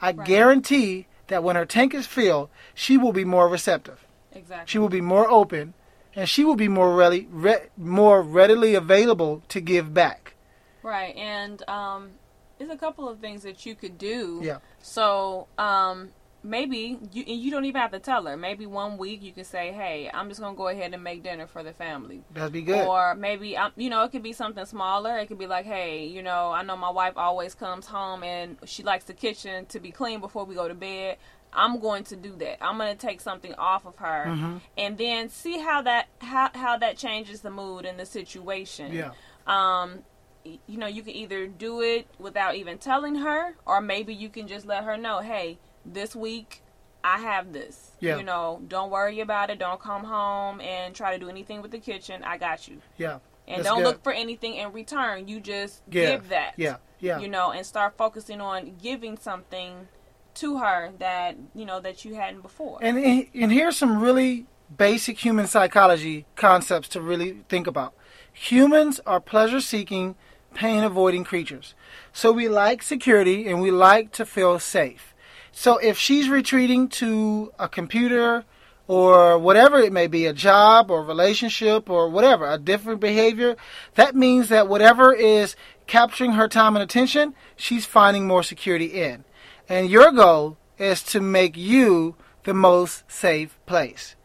I 0.00 0.10
Right. 0.10 0.26
guarantee 0.26 1.06
that 1.30 1.42
when 1.42 1.56
her 1.56 1.64
tank 1.64 1.94
is 1.94 2.06
filled, 2.06 2.50
she 2.74 2.98
will 2.98 3.12
be 3.12 3.24
more 3.24 3.48
receptive. 3.48 4.06
Exactly. 4.32 4.70
She 4.70 4.78
will 4.78 4.88
be 4.90 5.00
more 5.00 5.28
open, 5.28 5.74
and 6.14 6.28
she 6.28 6.44
will 6.44 6.56
be 6.56 6.68
more 6.68 6.94
ready, 6.94 7.26
re- 7.30 7.68
more 7.76 8.20
readily 8.20 8.74
available 8.74 9.42
to 9.48 9.60
give 9.60 9.94
back. 9.94 10.34
Right, 10.82 11.16
and 11.16 11.66
um, 11.68 12.10
there's 12.58 12.70
a 12.70 12.76
couple 12.76 13.08
of 13.08 13.20
things 13.20 13.42
that 13.42 13.64
you 13.64 13.74
could 13.74 13.96
do. 13.96 14.40
Yeah. 14.42 14.58
So 14.82 15.46
um, 15.56 16.10
maybe 16.42 16.98
you 17.12 17.24
and 17.26 17.40
you 17.40 17.50
don't 17.50 17.64
even 17.64 17.80
have 17.80 17.90
to 17.92 17.98
tell 17.98 18.24
her. 18.26 18.36
Maybe 18.36 18.66
one 18.66 18.96
week 18.98 19.22
you 19.22 19.32
can 19.32 19.44
say, 19.44 19.72
"Hey, 19.72 20.10
I'm 20.12 20.28
just 20.28 20.40
gonna 20.40 20.56
go 20.56 20.68
ahead 20.68 20.94
and 20.94 21.02
make 21.04 21.22
dinner 21.22 21.46
for 21.46 21.62
the 21.62 21.72
family." 21.72 22.22
That'd 22.32 22.52
be 22.52 22.62
good. 22.62 22.86
Or 22.86 23.14
maybe 23.14 23.56
um, 23.56 23.72
you 23.76 23.90
know 23.90 24.02
it 24.04 24.12
could 24.12 24.22
be 24.22 24.32
something 24.32 24.64
smaller. 24.64 25.18
It 25.18 25.26
could 25.26 25.38
be 25.38 25.46
like, 25.46 25.66
"Hey, 25.66 26.06
you 26.06 26.22
know, 26.22 26.50
I 26.50 26.62
know 26.62 26.76
my 26.76 26.90
wife 26.90 27.14
always 27.16 27.54
comes 27.54 27.86
home 27.86 28.22
and 28.22 28.56
she 28.64 28.82
likes 28.82 29.04
the 29.04 29.14
kitchen 29.14 29.66
to 29.66 29.80
be 29.80 29.90
clean 29.90 30.20
before 30.20 30.44
we 30.44 30.54
go 30.54 30.68
to 30.68 30.74
bed." 30.74 31.18
I'm 31.52 31.80
going 31.80 32.04
to 32.04 32.16
do 32.16 32.36
that. 32.36 32.62
I'm 32.64 32.78
going 32.78 32.96
to 32.96 33.06
take 33.06 33.20
something 33.20 33.54
off 33.56 33.84
of 33.84 33.96
her, 33.96 34.26
Mm-hmm. 34.28 34.56
and 34.78 34.96
then 34.96 35.28
see 35.30 35.58
how 35.58 35.82
that 35.82 36.06
how 36.20 36.48
how 36.54 36.78
that 36.78 36.96
changes 36.96 37.40
the 37.40 37.50
mood 37.50 37.84
and 37.84 37.98
the 37.98 38.06
situation 38.06 38.92
yeah. 38.92 39.10
um 39.48 40.04
you 40.44 40.78
know 40.78 40.86
you 40.86 41.02
can 41.02 41.14
either 41.14 41.48
do 41.48 41.80
it 41.82 42.06
without 42.20 42.54
even 42.54 42.78
telling 42.78 43.16
her 43.16 43.56
or 43.66 43.80
maybe 43.80 44.14
you 44.14 44.28
can 44.28 44.46
just 44.46 44.64
let 44.64 44.84
her 44.84 44.96
know 44.96 45.18
hey 45.18 45.58
this 45.84 46.14
week 46.14 46.62
i 47.02 47.18
have 47.18 47.52
this 47.52 47.92
Yeah. 48.00 48.16
you 48.18 48.22
know 48.22 48.60
don't 48.68 48.90
worry 48.90 49.20
about 49.20 49.50
it 49.50 49.58
don't 49.58 49.80
come 49.80 50.04
home 50.04 50.60
and 50.60 50.94
try 50.94 51.12
to 51.12 51.18
do 51.18 51.28
anything 51.28 51.62
with 51.62 51.70
the 51.70 51.78
kitchen 51.78 52.22
i 52.24 52.36
got 52.36 52.68
you 52.68 52.80
Yeah. 52.98 53.18
and 53.48 53.64
don't 53.64 53.78
good. 53.78 53.84
look 53.86 54.02
for 54.04 54.12
anything 54.12 54.54
in 54.56 54.72
return 54.72 55.26
you 55.28 55.40
just 55.40 55.82
Give. 55.88 56.10
give 56.22 56.28
that 56.30 56.54
Yeah. 56.56 56.76
Yeah. 57.00 57.18
you 57.18 57.28
know 57.28 57.50
and 57.52 57.64
start 57.64 57.96
focusing 57.96 58.40
on 58.40 58.76
giving 58.82 59.16
something 59.16 59.88
to 60.34 60.58
her 60.58 60.92
that 60.98 61.36
you 61.54 61.64
know 61.64 61.80
that 61.80 62.04
you 62.04 62.14
hadn't 62.14 62.42
before 62.42 62.78
And 62.82 62.98
and 62.98 63.52
here's 63.52 63.76
some 63.76 64.00
really 64.00 64.46
basic 64.76 65.18
human 65.24 65.46
psychology 65.46 66.26
concepts 66.36 66.88
to 66.90 67.00
really 67.00 67.42
think 67.48 67.66
about. 67.66 67.92
Humans 68.32 69.00
are 69.04 69.18
pleasure-seeking, 69.20 70.14
pain-avoiding 70.54 71.24
creatures. 71.24 71.74
So 72.12 72.30
we 72.30 72.48
like 72.48 72.80
security 72.82 73.48
and 73.48 73.60
we 73.60 73.72
like 73.72 74.12
to 74.12 74.24
feel 74.24 74.60
safe. 74.60 75.09
So 75.52 75.78
if 75.78 75.98
she's 75.98 76.28
retreating 76.28 76.88
to 76.88 77.52
a 77.58 77.68
computer 77.68 78.44
or 78.86 79.38
whatever 79.38 79.78
it 79.78 79.92
may 79.92 80.06
be, 80.06 80.26
a 80.26 80.32
job 80.32 80.90
or 80.90 81.04
relationship 81.04 81.88
or 81.88 82.08
whatever, 82.08 82.50
a 82.50 82.58
different 82.58 83.00
behavior, 83.00 83.56
that 83.94 84.14
means 84.16 84.48
that 84.48 84.68
whatever 84.68 85.12
is 85.12 85.54
capturing 85.86 86.32
her 86.32 86.48
time 86.48 86.76
and 86.76 86.82
attention, 86.82 87.34
she's 87.56 87.86
finding 87.86 88.26
more 88.26 88.42
security 88.42 88.86
in. 88.86 89.24
And 89.68 89.90
your 89.90 90.10
goal 90.12 90.56
is 90.78 91.02
to 91.04 91.20
make 91.20 91.56
you 91.56 92.16
the 92.44 92.54
most 92.54 93.04
safe 93.10 93.58
place. 93.66 94.16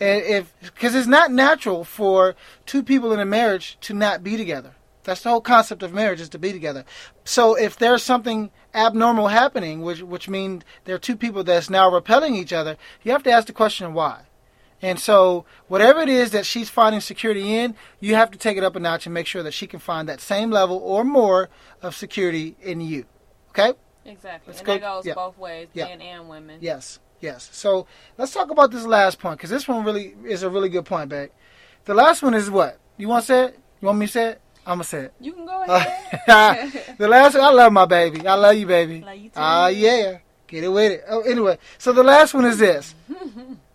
And 0.00 0.22
if 0.22 0.54
because 0.60 0.94
it's 0.94 1.06
not 1.06 1.32
natural 1.32 1.84
for 1.84 2.34
two 2.66 2.82
people 2.82 3.12
in 3.12 3.20
a 3.20 3.24
marriage 3.24 3.76
to 3.82 3.94
not 3.94 4.22
be 4.22 4.36
together. 4.36 4.74
That's 5.08 5.22
the 5.22 5.30
whole 5.30 5.40
concept 5.40 5.82
of 5.82 5.94
marriage 5.94 6.20
is 6.20 6.28
to 6.28 6.38
be 6.38 6.52
together. 6.52 6.84
So 7.24 7.54
if 7.54 7.78
there's 7.78 8.02
something 8.02 8.50
abnormal 8.74 9.28
happening, 9.28 9.80
which 9.80 10.02
which 10.02 10.28
means 10.28 10.64
there 10.84 10.94
are 10.94 10.98
two 10.98 11.16
people 11.16 11.42
that's 11.42 11.70
now 11.70 11.90
repelling 11.90 12.34
each 12.34 12.52
other, 12.52 12.76
you 13.02 13.12
have 13.12 13.22
to 13.22 13.30
ask 13.30 13.46
the 13.46 13.54
question 13.54 13.94
why. 13.94 14.24
And 14.82 15.00
so 15.00 15.46
whatever 15.66 16.02
it 16.02 16.10
is 16.10 16.30
that 16.32 16.44
she's 16.44 16.68
finding 16.68 17.00
security 17.00 17.56
in, 17.56 17.74
you 18.00 18.16
have 18.16 18.30
to 18.32 18.38
take 18.38 18.58
it 18.58 18.62
up 18.64 18.76
a 18.76 18.80
notch 18.80 19.06
and 19.06 19.14
make 19.14 19.26
sure 19.26 19.42
that 19.42 19.54
she 19.54 19.66
can 19.66 19.80
find 19.80 20.06
that 20.10 20.20
same 20.20 20.50
level 20.50 20.76
or 20.76 21.04
more 21.04 21.48
of 21.80 21.96
security 21.96 22.54
in 22.60 22.80
you. 22.82 23.06
Okay? 23.50 23.72
exactly 24.04 24.52
Let's 24.52 24.60
and 24.60 24.66
go- 24.66 24.72
that 24.74 24.80
goes 24.80 25.06
yeah. 25.06 25.14
both 25.14 25.38
ways 25.38 25.68
Yeah. 25.72 25.86
men 25.86 26.00
and 26.02 26.28
women 26.28 26.58
Yes. 26.60 26.98
Yes. 27.20 27.48
So 27.52 27.86
let's 28.18 28.32
talk 28.32 28.50
about 28.50 28.70
this 28.70 28.84
last 28.84 29.18
point 29.18 29.38
because 29.38 29.50
this 29.50 29.66
one 29.66 29.84
really 29.84 30.14
is 30.24 30.42
a 30.42 30.50
really 30.50 30.68
good 30.68 30.84
point, 30.84 31.08
babe. 31.08 31.30
The 31.86 31.94
last 31.94 32.22
one 32.22 32.34
is 32.34 32.50
what? 32.50 32.78
You 32.98 33.08
want 33.08 33.22
to 33.22 33.26
say 33.26 33.44
it? 33.46 33.58
You 33.80 33.86
want 33.86 33.98
me 33.98 34.06
to 34.06 34.12
say 34.12 34.26
it? 34.28 34.40
I'm 34.68 34.74
gonna 34.74 34.84
say 34.84 35.04
it. 35.04 35.14
You 35.18 35.32
can 35.32 35.46
go 35.46 35.62
ahead. 35.62 36.72
the 36.98 37.08
last 37.08 37.34
one, 37.34 37.42
I 37.42 37.50
love 37.50 37.72
my 37.72 37.86
baby. 37.86 38.26
I 38.26 38.34
love 38.34 38.54
you, 38.54 38.66
baby. 38.66 39.00
Love 39.00 39.16
you 39.16 39.30
too. 39.30 39.34
Ah, 39.34 39.68
yeah. 39.68 40.18
Get 40.46 40.62
it 40.62 40.68
with 40.68 40.92
it. 40.92 41.04
Oh, 41.08 41.22
anyway, 41.22 41.58
so 41.78 41.92
the 41.94 42.02
last 42.02 42.34
one 42.34 42.44
is 42.44 42.58
this: 42.58 42.94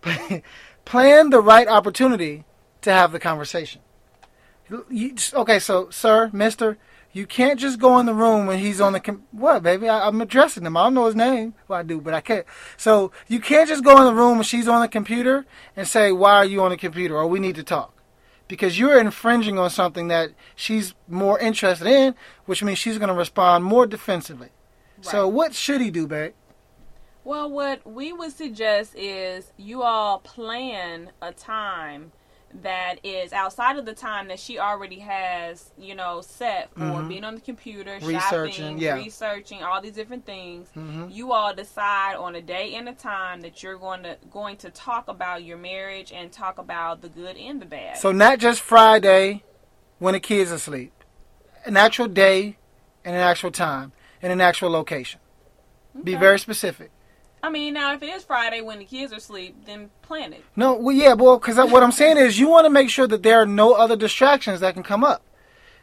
plan 0.85 1.31
the 1.31 1.41
right 1.41 1.67
opportunity 1.67 2.45
to 2.81 2.91
have 2.91 3.11
the 3.11 3.19
conversation. 3.19 3.81
You, 4.89 5.15
okay, 5.33 5.57
so 5.57 5.89
sir, 5.89 6.29
Mister, 6.31 6.77
you 7.11 7.25
can't 7.25 7.59
just 7.59 7.79
go 7.79 7.97
in 7.97 8.05
the 8.05 8.13
room 8.13 8.45
when 8.45 8.59
he's 8.59 8.79
on 8.79 8.93
the 8.93 8.99
com- 8.99 9.23
what, 9.31 9.63
baby? 9.63 9.89
I, 9.89 10.07
I'm 10.07 10.21
addressing 10.21 10.63
him. 10.63 10.77
I 10.77 10.83
don't 10.83 10.93
know 10.93 11.07
his 11.07 11.15
name. 11.15 11.55
Well, 11.67 11.79
I 11.79 11.83
do, 11.83 12.01
but 12.01 12.13
I 12.13 12.21
can't. 12.21 12.45
So 12.77 13.11
you 13.27 13.39
can't 13.39 13.67
just 13.67 13.83
go 13.83 13.97
in 13.97 14.05
the 14.05 14.13
room 14.13 14.37
when 14.37 14.43
she's 14.43 14.67
on 14.67 14.81
the 14.81 14.87
computer 14.87 15.47
and 15.75 15.87
say, 15.87 16.11
"Why 16.11 16.35
are 16.35 16.45
you 16.45 16.61
on 16.61 16.69
the 16.69 16.77
computer?" 16.77 17.15
or 17.15 17.25
"We 17.25 17.39
need 17.39 17.55
to 17.55 17.63
talk," 17.63 17.93
because 18.47 18.77
you're 18.77 18.99
infringing 18.99 19.57
on 19.57 19.69
something 19.69 20.07
that 20.09 20.31
she's 20.55 20.93
more 21.07 21.39
interested 21.39 21.87
in, 21.87 22.15
which 22.45 22.63
means 22.63 22.77
she's 22.77 22.97
going 22.97 23.09
to 23.09 23.15
respond 23.15 23.63
more 23.63 23.85
defensively. 23.85 24.49
So 25.01 25.27
what 25.27 25.53
should 25.53 25.81
he 25.81 25.91
do, 25.91 26.07
babe? 26.07 26.33
Well, 27.25 27.49
what 27.49 27.85
we 27.85 28.13
would 28.13 28.31
suggest 28.31 28.95
is 28.95 29.51
you 29.57 29.83
all 29.83 30.19
plan 30.19 31.11
a 31.21 31.31
time 31.31 32.11
that 32.61 32.99
is 33.03 33.33
outside 33.33 33.77
of 33.77 33.85
the 33.85 33.93
time 33.93 34.27
that 34.27 34.39
she 34.39 34.59
already 34.59 34.99
has, 34.99 35.71
you 35.77 35.95
know, 35.95 36.21
set 36.21 36.69
for 36.73 36.79
Mhm. 36.81 37.07
being 37.07 37.23
on 37.23 37.35
the 37.35 37.41
computer, 37.41 37.97
Researching, 38.01 38.53
shopping, 38.53 38.77
yeah. 38.77 38.95
researching, 38.95 39.63
all 39.63 39.81
these 39.81 39.93
different 39.93 40.25
things. 40.25 40.69
Mhm. 40.75 41.11
You 41.13 41.33
all 41.33 41.53
decide 41.53 42.15
on 42.15 42.35
a 42.35 42.41
day 42.41 42.75
and 42.75 42.87
a 42.87 42.93
time 42.93 43.41
that 43.41 43.63
you're 43.63 43.77
going 43.77 44.03
to 44.03 44.17
going 44.29 44.57
to 44.57 44.69
talk 44.69 45.07
about 45.07 45.43
your 45.43 45.57
marriage 45.57 46.11
and 46.11 46.31
talk 46.31 46.57
about 46.59 47.01
the 47.01 47.09
good 47.09 47.37
and 47.37 47.61
the 47.61 47.65
bad. 47.65 47.97
So 47.97 48.11
not 48.11 48.37
just 48.39 48.61
Friday 48.61 49.43
when 49.99 50.13
the 50.13 50.19
kids 50.19 50.51
are 50.51 50.55
asleep, 50.55 50.93
an 51.65 51.75
actual 51.75 52.07
day 52.07 52.57
and 53.03 53.15
an 53.15 53.21
actual 53.21 53.51
time 53.51 53.93
and 54.21 54.31
an 54.31 54.41
actual 54.41 54.69
location. 54.69 55.19
Be 56.03 56.15
very 56.15 56.39
specific. 56.39 56.91
I 57.43 57.49
mean, 57.49 57.73
now 57.73 57.93
if 57.93 58.01
it 58.01 58.07
is 58.07 58.23
Friday 58.23 58.61
when 58.61 58.79
the 58.79 58.85
kids 58.85 59.11
are 59.11 59.17
asleep, 59.17 59.65
then 59.65 59.89
plan 60.01 60.31
it. 60.31 60.45
No, 60.55 60.75
well, 60.75 60.95
yeah, 60.95 61.11
well, 61.11 61.37
because 61.37 61.57
what 61.57 61.83
I'm 61.83 61.91
saying 61.91 62.15
is 62.17 62.39
you 62.39 62.47
want 62.47 62.65
to 62.65 62.69
make 62.69 62.89
sure 62.89 63.05
that 63.05 63.21
there 63.21 63.41
are 63.41 63.45
no 63.45 63.73
other 63.73 63.97
distractions 63.97 64.61
that 64.61 64.75
can 64.75 64.83
come 64.83 65.03
up. 65.03 65.25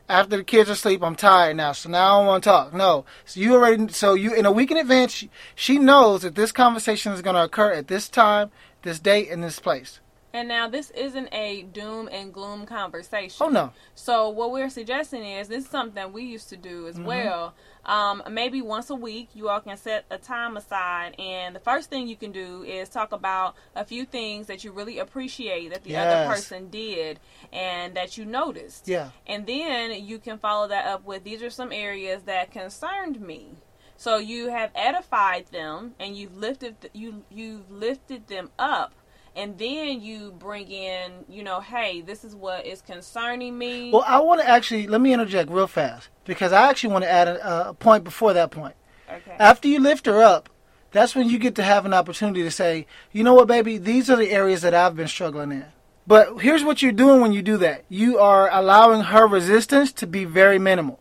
After 0.08 0.38
the 0.38 0.42
kids 0.42 0.70
are 0.70 0.72
asleep, 0.72 1.02
I'm 1.02 1.14
tired 1.14 1.58
now, 1.58 1.72
so 1.72 1.90
now 1.90 2.14
I 2.14 2.18
don't 2.18 2.26
want 2.26 2.44
to 2.44 2.50
talk. 2.50 2.72
No, 2.72 3.04
so 3.26 3.38
you 3.38 3.54
already, 3.54 3.92
so 3.92 4.14
you 4.14 4.34
in 4.34 4.46
a 4.46 4.50
week 4.50 4.70
in 4.70 4.78
advance, 4.78 5.12
she, 5.12 5.30
she 5.54 5.78
knows 5.78 6.22
that 6.22 6.34
this 6.34 6.50
conversation 6.50 7.12
is 7.12 7.20
going 7.20 7.36
to 7.36 7.44
occur 7.44 7.72
at 7.72 7.88
this 7.88 8.08
time, 8.08 8.50
this 8.80 8.98
date, 8.98 9.28
and 9.30 9.44
this 9.44 9.60
place. 9.60 10.00
And 10.32 10.48
now 10.48 10.68
this 10.68 10.90
isn't 10.90 11.28
a 11.32 11.62
doom 11.62 12.08
and 12.12 12.32
gloom 12.32 12.64
conversation. 12.66 13.44
Oh 13.46 13.48
no, 13.50 13.72
So 13.94 14.28
what 14.28 14.52
we're 14.52 14.70
suggesting 14.70 15.24
is 15.24 15.48
this 15.48 15.64
is 15.64 15.70
something 15.70 16.12
we 16.12 16.22
used 16.22 16.48
to 16.50 16.56
do 16.56 16.80
Mm-hmm. 16.86 16.88
as 16.88 17.00
well. 17.00 17.54
Um, 17.84 18.22
maybe 18.30 18.62
once 18.62 18.90
a 18.90 18.94
week, 18.94 19.30
you 19.34 19.48
all 19.48 19.60
can 19.60 19.76
set 19.76 20.04
a 20.10 20.18
time 20.18 20.56
aside, 20.56 21.18
and 21.18 21.56
the 21.56 21.60
first 21.60 21.88
thing 21.90 22.06
you 22.06 22.14
can 22.16 22.30
do 22.30 22.62
is 22.62 22.88
talk 22.88 23.10
about 23.12 23.56
a 23.74 23.84
few 23.84 24.04
things 24.04 24.46
that 24.48 24.62
you 24.62 24.70
really 24.70 24.98
appreciate 24.98 25.70
that 25.70 25.82
the 25.82 25.90
Yes. 25.90 26.12
other 26.12 26.26
person 26.26 26.68
did 26.70 27.18
and 27.52 27.94
that 27.96 28.16
you 28.18 28.24
noticed. 28.24 28.86
yeah, 28.86 29.10
And 29.26 29.46
then 29.46 30.04
you 30.04 30.18
can 30.18 30.38
follow 30.38 30.68
that 30.68 30.86
up 30.86 31.04
with 31.04 31.24
these 31.24 31.42
are 31.42 31.50
some 31.50 31.72
areas 31.72 32.22
that 32.24 32.50
concerned 32.52 33.20
me. 33.20 33.56
So 33.96 34.18
you 34.18 34.48
have 34.50 34.70
edified 34.74 35.46
them 35.48 35.94
and 35.98 36.16
you've 36.16 36.36
lifted 36.36 36.90
you 36.94 37.22
you've 37.30 37.70
lifted 37.70 38.28
them 38.28 38.50
up. 38.58 38.92
And 39.36 39.56
then 39.58 40.00
you 40.00 40.32
bring 40.32 40.70
in, 40.70 41.24
you 41.28 41.42
know, 41.42 41.60
hey, 41.60 42.00
this 42.00 42.24
is 42.24 42.34
what 42.34 42.66
is 42.66 42.82
concerning 42.82 43.56
me. 43.56 43.92
Well, 43.92 44.04
I 44.06 44.20
want 44.20 44.40
to 44.40 44.48
actually 44.48 44.86
let 44.86 45.00
me 45.00 45.12
interject 45.12 45.50
real 45.50 45.66
fast 45.66 46.08
because 46.24 46.52
I 46.52 46.68
actually 46.68 46.92
want 46.92 47.04
to 47.04 47.10
add 47.10 47.28
a, 47.28 47.68
a 47.68 47.74
point 47.74 48.04
before 48.04 48.32
that 48.32 48.50
point. 48.50 48.74
okay. 49.08 49.36
After 49.38 49.68
you 49.68 49.78
lift 49.80 50.06
her 50.06 50.22
up, 50.22 50.48
that's 50.90 51.14
when 51.14 51.28
you 51.28 51.38
get 51.38 51.54
to 51.54 51.62
have 51.62 51.86
an 51.86 51.94
opportunity 51.94 52.42
to 52.42 52.50
say, 52.50 52.86
you 53.12 53.22
know 53.22 53.34
what, 53.34 53.46
baby, 53.46 53.78
these 53.78 54.10
are 54.10 54.16
the 54.16 54.30
areas 54.30 54.62
that 54.62 54.74
I've 54.74 54.96
been 54.96 55.08
struggling 55.08 55.52
in. 55.52 55.66
But 56.06 56.38
here's 56.40 56.64
what 56.64 56.82
you're 56.82 56.90
doing 56.90 57.20
when 57.20 57.32
you 57.32 57.42
do 57.42 57.56
that 57.58 57.84
you 57.88 58.18
are 58.18 58.52
allowing 58.52 59.02
her 59.02 59.26
resistance 59.28 59.92
to 59.92 60.06
be 60.06 60.24
very 60.24 60.58
minimal. 60.58 60.98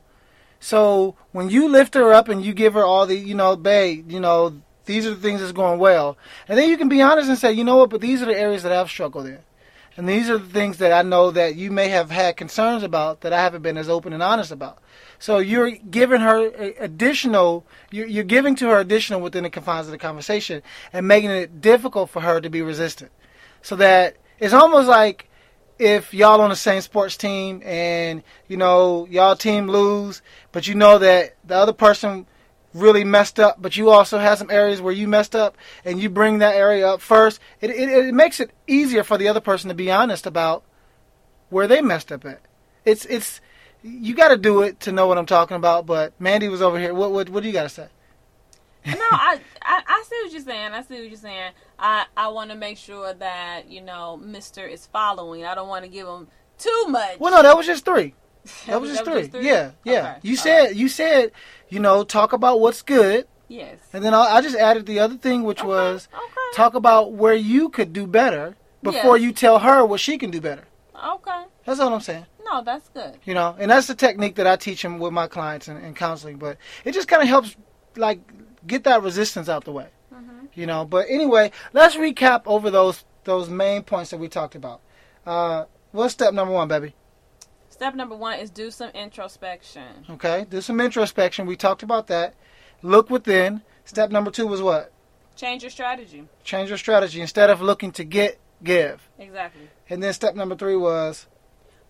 So 0.59 1.15
when 1.31 1.50
you 1.50 1.67
lift 1.67 1.95
her 1.95 2.13
up 2.13 2.27
and 2.27 2.43
you 2.45 2.53
give 2.53 2.74
her 2.74 2.83
all 2.83 3.07
the, 3.07 3.15
you 3.15 3.33
know, 3.33 3.55
babe, 3.55 4.12
you 4.12 4.19
know, 4.19 4.62
these 4.89 5.05
are 5.05 5.12
the 5.12 5.22
things 5.22 5.39
that's 5.39 5.51
going 5.51 5.79
well. 5.79 6.17
And 6.48 6.58
then 6.58 6.67
you 6.67 6.75
can 6.75 6.89
be 6.89 7.00
honest 7.00 7.29
and 7.29 7.38
say, 7.38 7.53
you 7.53 7.63
know 7.63 7.77
what, 7.77 7.91
but 7.91 8.01
these 8.01 8.24
are 8.24 8.25
the 8.25 8.36
areas 8.36 8.63
that 8.63 8.72
I've 8.72 8.89
struggled 8.89 9.27
in. 9.27 9.38
And 9.96 10.10
these 10.10 10.31
are 10.31 10.39
the 10.39 10.50
things 10.50 10.79
that 10.79 10.91
I 10.91 11.03
know 11.03 11.29
that 11.29 11.55
you 11.55 11.69
may 11.69 11.89
have 11.89 12.10
had 12.10 12.38
concerns 12.38 12.81
about 12.81 13.22
that 13.22 13.31
I 13.31 13.39
haven't 13.39 13.62
been 13.62 13.77
as 13.77 13.88
open 13.88 14.13
and 14.13 14.24
honest 14.24 14.51
about. 14.51 14.79
So 15.19 15.38
you're 15.38 15.69
giving 15.69 16.22
her 16.22 16.48
additional, 16.79 17.67
you're, 17.91 18.24
giving 18.24 18.55
to 18.55 18.69
her 18.69 18.79
additional 18.79 19.22
within 19.22 19.43
the 19.43 19.51
confines 19.51 19.86
of 19.86 19.91
the 19.91 20.00
conversation 20.00 20.63
and 20.91 21.08
making 21.08 21.29
it 21.29 21.62
difficult 21.62 22.10
for 22.10 22.22
her 22.22 22.41
to 22.41 22.50
be 22.50 22.63
resistant. 22.63 23.12
So 23.62 23.75
that 23.75 24.17
it's 24.39 24.55
almost 24.55 24.88
like 24.88 25.29
if 25.77 26.15
y'all 26.15 26.41
on 26.41 26.50
the 26.50 26.55
same 26.55 26.81
sports 26.81 27.15
team 27.15 27.62
and, 27.63 28.24
you 28.48 28.58
know, 28.58 29.05
y'all 29.08 29.36
team 29.36 29.67
lose, 29.67 30.24
but 30.51 30.67
you 30.67 30.74
know 30.74 30.98
that 30.98 31.36
the 31.46 31.55
other 31.55 31.74
person 31.74 32.25
really 32.73 33.03
messed 33.03 33.39
up, 33.39 33.61
but 33.61 33.77
you 33.77 33.89
also 33.89 34.19
have 34.19 34.38
some 34.38 34.51
areas 34.51 34.81
where 34.81 34.93
you 34.93 35.07
messed 35.07 35.35
up, 35.35 35.57
and 35.83 35.99
you 35.99 36.09
bring 36.09 36.39
that 36.39 36.55
area 36.55 36.88
up 36.88 37.01
first. 37.01 37.39
It, 37.61 37.71
it, 37.71 37.89
it 37.89 38.13
makes 38.13 38.39
it 38.39 38.51
easier 38.67 39.03
for 39.03 39.17
the 39.17 39.27
other 39.27 39.41
person 39.41 39.69
to 39.69 39.75
be 39.75 39.91
honest 39.91 40.25
about 40.25 40.63
where 41.49 41.67
they 41.67 41.81
messed 41.81 42.11
up 42.11 42.25
at. 42.25 42.41
It's 42.85 43.05
it's 43.05 43.41
you 43.81 44.13
got 44.13 44.29
to 44.29 44.38
do 44.38 44.61
it 44.61 44.79
to 44.81 44.91
know 44.91 45.07
what 45.07 45.17
I'm 45.17 45.25
talking 45.25 45.57
about. 45.57 45.85
But 45.85 46.19
Mandy 46.19 46.47
was 46.49 46.61
over 46.61 46.79
here. 46.79 46.93
What 46.93 47.11
what 47.11 47.29
what 47.29 47.43
do 47.43 47.47
you 47.47 47.53
got 47.53 47.63
to 47.63 47.69
say? 47.69 47.88
no, 48.85 48.93
I, 48.93 49.39
I 49.61 49.81
I 49.85 50.03
see 50.07 50.15
what 50.23 50.31
you're 50.31 50.41
saying. 50.41 50.71
I 50.71 50.81
see 50.81 50.95
what 50.95 51.09
you're 51.09 51.17
saying. 51.17 51.51
I 51.77 52.05
I 52.15 52.29
want 52.29 52.51
to 52.51 52.55
make 52.55 52.77
sure 52.77 53.13
that 53.13 53.69
you 53.69 53.81
know 53.81 54.17
Mister 54.17 54.65
is 54.65 54.88
following. 54.88 55.45
I 55.45 55.55
don't 55.55 55.67
want 55.67 55.83
to 55.83 55.89
give 55.89 56.07
him 56.07 56.27
too 56.57 56.85
much. 56.88 57.19
Well, 57.19 57.31
no, 57.31 57.43
that 57.43 57.57
was 57.57 57.65
just 57.65 57.85
three. 57.85 58.13
That 58.67 58.81
was 58.81 58.91
just 58.91 59.05
three. 59.05 59.29
Yeah, 59.41 59.71
yeah. 59.83 60.11
Okay. 60.11 60.19
You 60.23 60.35
said 60.35 60.61
right. 60.67 60.75
you 60.75 60.87
said 60.89 61.31
you 61.69 61.79
know 61.79 62.03
talk 62.03 62.33
about 62.33 62.59
what's 62.59 62.81
good, 62.81 63.27
yes. 63.47 63.77
and 63.93 64.03
then 64.03 64.13
I, 64.13 64.35
I 64.37 64.41
just 64.41 64.55
added 64.55 64.85
the 64.85 64.99
other 64.99 65.15
thing, 65.15 65.43
which 65.43 65.59
Okay, 65.59 65.67
was 65.67 66.07
okay. 66.13 66.55
talk 66.55 66.73
about 66.75 67.13
where 67.13 67.33
you 67.35 67.69
could 67.69 67.93
do 67.93 68.07
better 68.07 68.55
before 68.83 69.17
Yes. 69.17 69.25
you 69.25 69.31
tell 69.33 69.59
her 69.59 69.85
what 69.85 69.99
she 69.99 70.17
can 70.17 70.31
do 70.31 70.41
better. 70.41 70.63
Okay. 71.15 71.43
That's 71.65 71.79
all 71.79 71.93
I'm 71.93 72.01
saying. 72.01 72.25
No, 72.43 72.63
that's 72.63 72.89
good. 72.89 73.17
You 73.25 73.33
know, 73.35 73.55
and 73.59 73.69
that's 73.69 73.87
the 73.87 73.95
technique 73.95 74.35
that 74.35 74.47
I 74.47 74.55
teach 74.55 74.81
them 74.81 74.97
with 74.99 75.13
my 75.13 75.27
clients 75.27 75.67
in, 75.67 75.77
in 75.77 75.93
counseling. 75.93 76.37
But 76.37 76.57
it 76.83 76.93
just 76.93 77.07
kind 77.07 77.21
of 77.21 77.27
helps, 77.27 77.55
like, 77.95 78.19
get 78.65 78.83
that 78.85 79.03
resistance 79.03 79.47
out 79.47 79.65
the 79.65 79.71
way. 79.71 79.87
hmm 80.11 80.45
You 80.55 80.65
know. 80.65 80.83
But 80.85 81.05
anyway, 81.09 81.51
let's 81.73 81.95
recap 81.95 82.41
over 82.47 82.69
those 82.71 83.05
those 83.25 83.49
main 83.49 83.83
points 83.83 84.09
that 84.09 84.17
we 84.17 84.27
talked 84.27 84.55
about. 84.55 84.81
Uh, 85.25 85.65
what's 85.91 86.13
step 86.13 86.33
number 86.33 86.53
one, 86.53 86.67
baby? 86.67 86.95
Step 87.79 87.95
number 87.95 88.13
one 88.13 88.38
is 88.38 88.50
do 88.50 88.69
some 88.71 88.89
introspection. 88.89 90.05
Okay, 90.09 90.45
do 90.50 90.59
some 90.59 90.81
introspection. 90.81 91.45
We 91.45 91.55
talked 91.55 91.81
about 91.81 92.07
that. 92.07 92.33
Look 92.81 93.09
within. 93.09 93.62
Step 93.86 94.12
number 94.12 94.31
two 94.31 94.48
was 94.48 94.62
what? 94.62 94.91
Change 95.38 95.63
your 95.63 95.69
strategy. 95.69 96.27
Change 96.43 96.67
your 96.67 96.77
strategy 96.77 97.21
instead 97.21 97.50
of 97.50 97.62
looking 97.62 97.93
to 97.93 98.03
get, 98.03 98.38
give. 98.62 99.07
Exactly. 99.17 99.69
And 99.89 100.03
then 100.03 100.12
step 100.12 100.36
number 100.36 100.57
three 100.57 100.75
was 100.75 101.27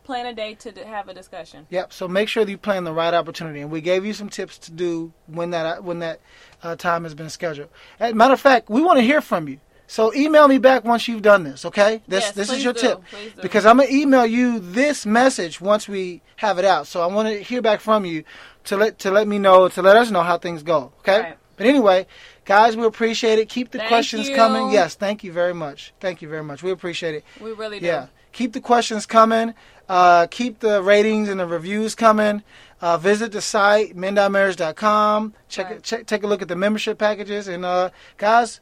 Plan 0.04 0.28
a 0.28 0.34
day 0.36 0.54
to 0.54 0.86
have 0.86 1.10
a 1.10 1.14
discussion. 1.16 1.66
Yep. 1.72 1.92
So 1.92 2.08
make 2.08 2.30
sure 2.30 2.46
that 2.46 2.52
you 2.52 2.60
plan 2.60 2.84
the 2.84 2.94
right 2.94 3.16
opportunity, 3.16 3.62
and 3.62 3.72
we 3.72 3.82
gave 3.82 4.06
you 4.06 4.14
some 4.14 4.30
tips 4.30 4.60
to 4.60 4.72
do 4.72 5.12
when 5.26 5.50
that 5.50 5.84
when 5.84 5.98
that 6.00 6.20
uh, 6.62 6.76
time 6.76 7.04
has 7.04 7.16
been 7.16 7.32
scheduled. 7.32 7.70
As 8.00 8.12
a 8.12 8.16
matter 8.16 8.34
of 8.36 8.40
fact, 8.40 8.70
we 8.70 8.84
want 8.84 9.00
to 9.00 9.04
hear 9.04 9.22
from 9.22 9.48
you. 9.48 9.60
So 9.92 10.14
email 10.14 10.48
me 10.48 10.60
back 10.60 10.86
once 10.86 11.08
you've 11.08 11.24
done 11.24 11.44
this. 11.44 11.66
Okay. 11.66 12.02
This 12.08 12.26
Yes, 12.26 12.32
this 12.34 12.52
is 12.52 12.64
your 12.64 12.74
do. 12.74 12.80
tip 12.80 13.02
Please 13.10 13.34
do. 13.34 13.42
because 13.42 13.66
I'm 13.66 13.78
gonna 13.78 13.90
email 13.90 14.24
you 14.26 14.60
this 14.60 15.04
message 15.04 15.60
once 15.60 15.90
we 15.90 16.22
have 16.38 16.60
it 16.60 16.66
out. 16.66 16.86
So 16.86 17.02
I 17.02 17.08
want 17.08 17.28
to 17.28 17.42
hear 17.42 17.62
back 17.64 17.80
from 17.82 18.06
you 18.06 18.24
to 18.66 18.78
let 18.78 19.00
to 19.00 19.10
let 19.10 19.28
me 19.28 19.40
know 19.40 19.68
to 19.68 19.82
let 19.82 19.96
us 19.98 20.12
know 20.12 20.22
how 20.22 20.38
things 20.38 20.62
go. 20.62 20.94
Okay. 21.00 21.20
Right. 21.22 21.38
But 21.58 21.66
anyway, 21.66 22.06
guys, 22.46 22.78
we 22.78 22.86
appreciate 22.86 23.40
it. 23.40 23.50
Keep 23.50 23.72
the 23.72 23.80
Thank 23.80 23.90
questions 23.90 24.30
you. 24.30 24.36
coming. 24.36 24.70
Yes, 24.72 24.94
thank 24.96 25.24
you 25.24 25.32
very 25.34 25.54
much. 25.56 25.92
Thank 26.00 26.22
you 26.22 26.30
very 26.30 26.44
much. 26.44 26.62
We 26.62 26.70
appreciate 26.72 27.16
it. 27.16 27.24
we 27.42 27.52
really 27.54 27.80
do. 27.80 27.86
Yeah. 27.88 28.08
Keep 28.32 28.54
the 28.54 28.62
questions 28.62 29.08
coming. 29.08 29.56
Uh, 29.90 30.28
keep 30.30 30.60
the 30.60 30.84
ratings 30.84 31.30
and 31.30 31.40
the 31.40 31.48
reviews 31.48 31.96
coming. 31.96 32.44
Uh, 32.80 32.96
visit 32.98 33.32
the 33.32 33.42
site, 33.42 33.98
MendOurMarriage.com. 33.98 35.34
Check, 35.50 35.70
Right. 35.70 35.84
check 35.84 36.06
Take 36.06 36.24
a 36.24 36.28
look 36.28 36.42
at 36.44 36.48
the 36.48 36.56
membership 36.56 36.98
packages. 37.00 37.48
And, 37.48 37.66
uh, 37.66 37.90
guys, 38.18 38.62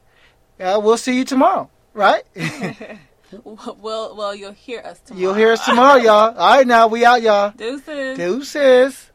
uh, 0.59 0.79
we'll 0.83 0.97
see 0.97 1.17
you 1.17 1.25
tomorrow, 1.25 1.69
right? 1.93 2.23
well, 3.43 4.15
well, 4.15 4.35
you'll 4.35 4.51
hear 4.51 4.81
us 4.81 4.99
tomorrow. 4.99 5.21
You'll 5.21 5.33
hear 5.33 5.51
us 5.51 5.65
tomorrow, 5.65 5.97
y'all. 5.97 6.37
All 6.37 6.57
right, 6.57 6.67
now 6.67 6.87
we 6.87 7.05
out, 7.05 7.21
y'all. 7.21 7.51
Deuces. 7.57 8.17
Deuces. 8.17 9.11